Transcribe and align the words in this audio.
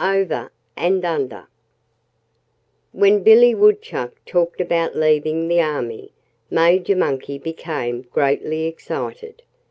XII 0.00 0.04
Over 0.22 0.52
and 0.74 1.04
Under 1.04 1.48
When 2.92 3.22
Billy 3.22 3.54
Woodchuck 3.54 4.12
talked 4.24 4.58
about 4.58 4.96
leaving 4.96 5.48
the 5.48 5.60
army, 5.60 6.12
Major 6.50 6.96
Monkey 6.96 7.36
became 7.36 8.00
greatly 8.10 8.62
excited. 8.64 9.42